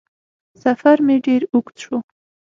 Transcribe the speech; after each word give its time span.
سفر 0.63 0.97
مې 1.05 1.15
ډېر 1.25 1.41
اوږد 1.53 1.75
شو 1.83 1.95